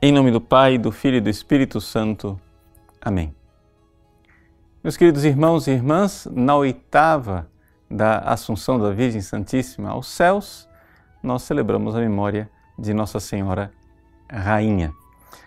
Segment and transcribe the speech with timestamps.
[0.00, 2.38] Em nome do Pai, do Filho e do Espírito Santo.
[3.00, 3.34] Amém.
[4.84, 7.50] Meus queridos irmãos e irmãs, na oitava
[7.90, 10.68] da Assunção da Virgem Santíssima aos céus,
[11.22, 13.72] nós celebramos a memória de Nossa Senhora
[14.30, 14.92] Rainha.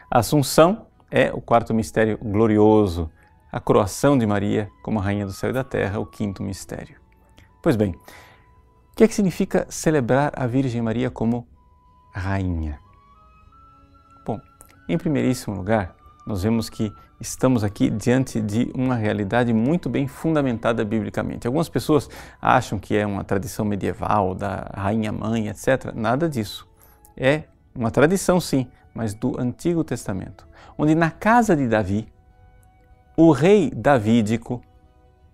[0.10, 3.08] A Assunção é o quarto mistério glorioso,
[3.52, 6.96] a coroação de Maria como Rainha do céu e da terra, o quinto mistério.
[7.62, 11.48] Pois bem, o que, é que significa celebrar a Virgem Maria como
[12.12, 12.89] Rainha?
[14.90, 20.84] Em primeiríssimo lugar, nós vemos que estamos aqui diante de uma realidade muito bem fundamentada
[20.84, 21.46] biblicamente.
[21.46, 22.10] Algumas pessoas
[22.42, 25.94] acham que é uma tradição medieval da rainha mãe, etc.
[25.94, 26.68] Nada disso.
[27.16, 27.44] É
[27.76, 32.08] uma tradição sim, mas do Antigo Testamento, onde na casa de Davi,
[33.16, 34.60] o rei davídico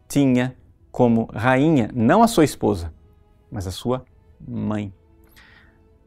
[0.05, 0.53] tinha
[0.91, 2.93] como rainha não a sua esposa,
[3.49, 4.03] mas a sua
[4.45, 4.93] mãe.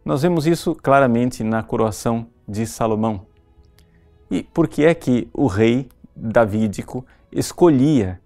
[0.04, 3.27] Nós vemos isso claramente na coroação de Salomão.
[4.30, 8.20] E por que é que o rei davídico escolhia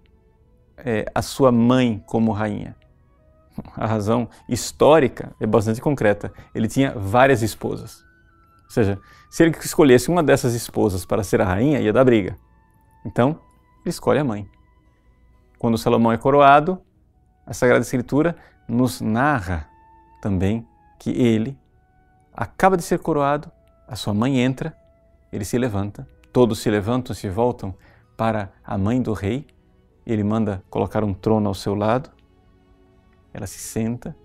[0.77, 2.75] é, a sua mãe como rainha?
[3.77, 6.33] A razão histórica é bastante concreta.
[6.55, 8.03] Ele tinha várias esposas.
[8.65, 12.35] Ou seja, se ele escolhesse uma dessas esposas para ser a rainha, ia dar briga.
[13.05, 13.39] Então,
[13.81, 14.49] ele escolhe a mãe.
[15.59, 16.81] Quando Salomão é coroado,
[17.45, 18.35] a Sagrada Escritura
[18.67, 19.67] nos narra
[20.21, 20.67] também
[20.99, 21.57] que ele
[22.33, 23.51] acaba de ser coroado,
[23.87, 24.75] a sua mãe entra
[25.33, 27.73] ele se levanta, todos se levantam, se voltam
[28.15, 29.47] para a mãe do rei,
[30.05, 32.11] ele manda colocar um trono ao seu lado,
[33.33, 34.15] ela se senta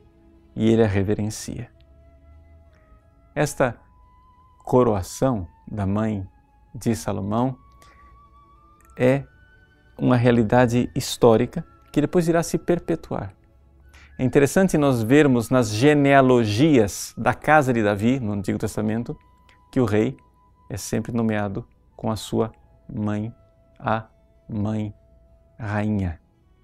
[0.55, 1.71] e ele a reverencia.
[3.35, 3.75] Esta
[4.59, 6.29] coroação da mãe
[6.75, 7.57] de Salomão
[8.95, 9.25] é
[9.97, 13.33] uma realidade histórica que depois irá se perpetuar.
[14.19, 19.17] É interessante nós vermos nas genealogias da casa de Davi, no Antigo Testamento,
[19.73, 20.19] que o rei
[20.69, 22.53] é sempre nomeado com a sua
[22.89, 23.35] mãe,
[23.79, 24.07] a
[24.49, 24.95] mãe
[25.59, 26.21] rainha.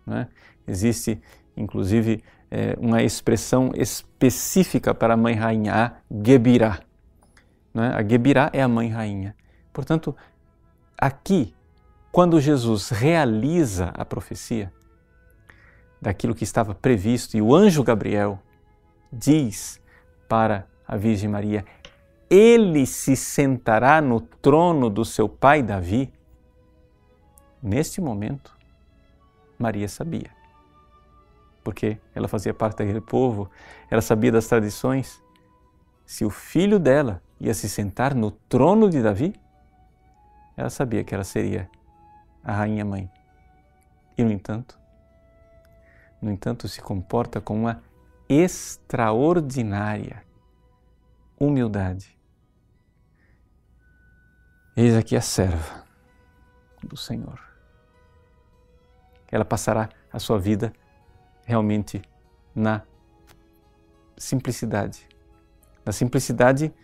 [0.06, 0.28] Né?
[0.66, 1.20] Existe,
[1.56, 5.92] inclusive, é, uma expressão específica para a mãe rainha, a
[6.24, 6.80] Gebirá.
[7.72, 7.92] Né?
[7.94, 9.34] A Gebirá é a mãe rainha.
[9.72, 10.14] Portanto,
[10.96, 11.54] aqui,
[12.12, 14.72] quando Jesus realiza a profecia
[16.00, 18.38] daquilo que estava previsto, e o anjo Gabriel
[19.12, 19.80] diz
[20.28, 21.64] para a Virgem Maria:
[22.34, 26.12] ele se sentará no trono do seu pai Davi?
[27.62, 28.56] Neste momento,
[29.58, 30.30] Maria sabia.
[31.62, 33.48] Porque ela fazia parte daquele povo,
[33.88, 35.22] ela sabia das tradições.
[36.04, 39.34] Se o filho dela ia se sentar no trono de Davi,
[40.56, 41.70] ela sabia que ela seria
[42.42, 43.08] a rainha mãe.
[44.18, 44.78] E no entanto,
[46.20, 47.82] no entanto, se comporta com uma
[48.28, 50.22] extraordinária
[51.38, 52.13] humildade.
[54.76, 55.84] Eis aqui a serva
[56.82, 57.40] do Senhor.
[59.30, 60.72] Ela passará a sua vida
[61.44, 62.02] realmente
[62.52, 62.82] na
[64.16, 65.06] simplicidade,
[65.86, 66.74] na simplicidade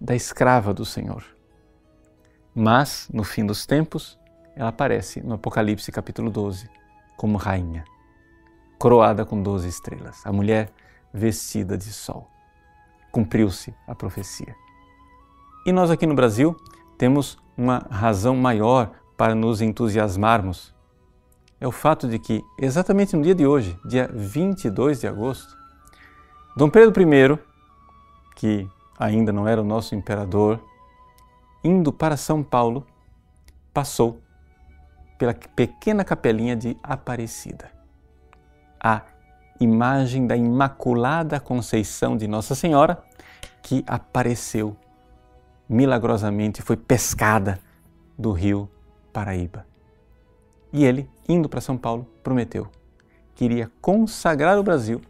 [0.00, 1.22] da escrava do Senhor.
[2.54, 4.18] Mas, no fim dos tempos,
[4.56, 6.66] ela aparece no Apocalipse capítulo 12
[7.14, 7.84] como rainha,
[8.78, 10.72] coroada com doze estrelas, a mulher
[11.12, 12.26] vestida de sol
[13.12, 14.56] cumpriu-se a profecia.
[15.66, 16.56] E nós aqui no Brasil
[16.98, 20.74] temos uma razão maior para nos entusiasmarmos.
[21.60, 25.56] É o fato de que, exatamente no dia de hoje, dia 22 de agosto,
[26.56, 27.38] Dom Pedro I,
[28.36, 28.68] que
[28.98, 30.60] ainda não era o nosso imperador,
[31.62, 32.86] indo para São Paulo,
[33.72, 34.20] passou
[35.18, 37.70] pela pequena capelinha de Aparecida.
[38.78, 39.02] A
[39.58, 43.02] imagem da Imaculada Conceição de Nossa Senhora,
[43.62, 44.76] que apareceu
[45.74, 47.58] milagrosamente, foi pescada
[48.16, 48.70] do rio
[49.12, 49.66] Paraíba.
[50.72, 52.68] E ele, indo para São Paulo, prometeu
[53.34, 55.00] que iria consagrar o Brasil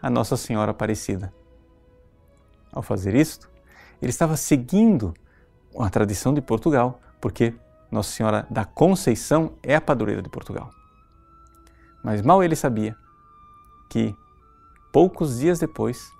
[0.00, 1.32] a Nossa Senhora Aparecida.
[2.72, 3.50] Ao fazer isto,
[4.00, 5.12] ele estava seguindo
[5.78, 7.54] a tradição de Portugal, porque
[7.90, 10.70] Nossa Senhora da Conceição é a padroeira de Portugal.
[12.02, 12.96] Mas mal ele sabia
[13.90, 14.16] que,
[14.90, 16.10] poucos dias depois,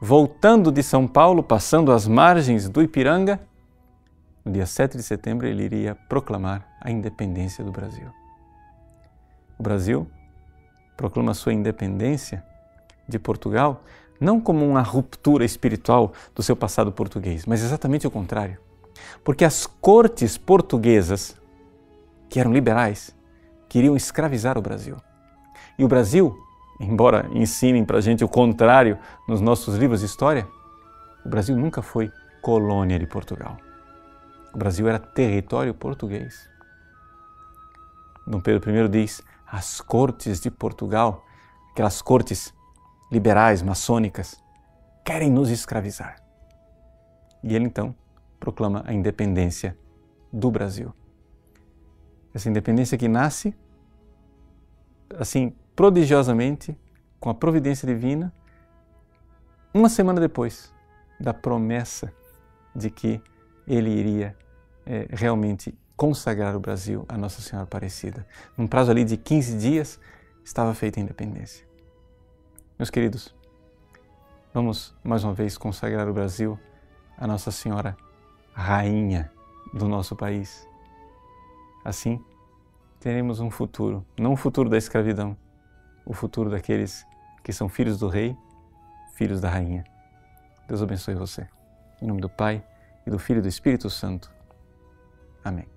[0.00, 3.40] voltando de São Paulo, passando as margens do Ipiranga,
[4.44, 8.08] no dia 7 de setembro ele iria proclamar a independência do Brasil.
[9.58, 10.06] O Brasil
[10.96, 12.44] proclama sua independência
[13.08, 13.82] de Portugal
[14.20, 18.58] não como uma ruptura espiritual do seu passado português, mas exatamente o contrário.
[19.22, 21.36] Porque as cortes portuguesas,
[22.28, 23.14] que eram liberais,
[23.68, 24.96] queriam escravizar o Brasil.
[25.78, 26.38] E o Brasil
[26.80, 28.98] embora ensinem para a gente o contrário
[29.28, 30.46] nos nossos livros de história,
[31.24, 32.10] o Brasil nunca foi
[32.42, 33.56] colônia de Portugal.
[34.52, 36.48] O Brasil era território português.
[38.26, 41.24] Dom Pedro I diz: as cortes de Portugal,
[41.72, 42.54] aquelas cortes
[43.10, 44.42] liberais, maçônicas,
[45.04, 46.16] querem nos escravizar.
[47.42, 47.94] E ele então
[48.40, 49.76] proclama a independência
[50.32, 50.92] do Brasil.
[52.32, 53.54] Essa independência que nasce
[55.18, 56.76] assim prodigiosamente
[57.18, 58.32] com a providência divina
[59.72, 60.72] uma semana depois
[61.18, 62.12] da promessa
[62.74, 63.20] de que
[63.66, 64.36] ele iria
[64.86, 68.26] é, realmente consagrar o Brasil a Nossa Senhora Aparecida.
[68.56, 70.00] Num prazo ali de 15 dias
[70.44, 71.66] estava feita a independência.
[72.78, 73.34] Meus queridos,
[74.52, 76.58] vamos mais uma vez consagrar o Brasil
[77.16, 77.96] a Nossa Senhora
[78.52, 79.32] Rainha
[79.72, 80.68] do nosso país.
[81.84, 82.22] Assim,
[83.00, 85.36] teremos um futuro, não o futuro da escravidão,
[86.04, 87.06] o futuro daqueles
[87.42, 88.36] que são filhos do Rei,
[89.14, 89.84] filhos da Rainha.
[90.66, 91.46] Deus abençoe você.
[92.00, 92.64] Em nome do Pai,
[93.06, 94.32] e do Filho e do Espírito Santo.
[95.44, 95.73] Amém.